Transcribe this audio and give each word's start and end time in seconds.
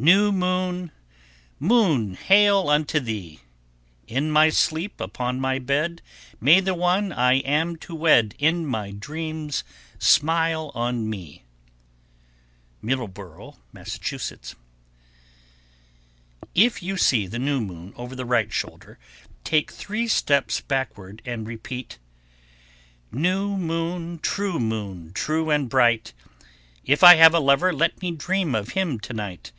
1082. 0.00 0.92
New 1.60 1.68
moon, 1.68 2.06
moon, 2.06 2.14
Hail 2.14 2.68
unto 2.68 3.00
thee! 3.00 3.40
In 4.06 4.30
my 4.30 4.48
sleep 4.48 5.00
upon 5.00 5.40
my 5.40 5.58
bed, 5.58 6.02
May 6.40 6.60
the 6.60 6.76
one 6.76 7.10
I 7.10 7.38
am 7.38 7.74
to 7.78 7.96
wed 7.96 8.36
In 8.38 8.64
my 8.64 8.92
dreams 8.92 9.64
smile 9.98 10.70
on 10.72 11.10
me. 11.10 11.42
Middleboro', 12.80 13.56
Mass. 13.72 13.94
1083. 13.98 14.54
If 16.54 16.80
you 16.80 16.96
see 16.96 17.26
the 17.26 17.40
new 17.40 17.60
moon 17.60 17.92
over 17.96 18.14
the 18.14 18.24
right 18.24 18.52
shoulder, 18.52 19.00
take 19.42 19.72
three 19.72 20.06
steps 20.06 20.60
backward 20.60 21.22
and 21.24 21.44
repeat, 21.44 21.98
New 23.10 23.56
moon, 23.56 24.20
true 24.20 24.60
moon, 24.60 25.10
true 25.12 25.50
and 25.50 25.68
bright, 25.68 26.12
If 26.84 27.02
I 27.02 27.16
have 27.16 27.34
a 27.34 27.40
lover 27.40 27.72
let 27.72 28.00
me 28.00 28.12
dream 28.12 28.54
of 28.54 28.68
him 28.78 29.00
to 29.00 29.12
night. 29.12 29.50